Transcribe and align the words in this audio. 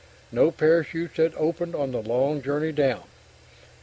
No 0.31 0.49
parachutes 0.49 1.17
had 1.17 1.35
opened 1.37 1.75
on 1.75 1.91
the 1.91 2.01
long 2.01 2.41
journey 2.41 2.71
down. 2.71 3.03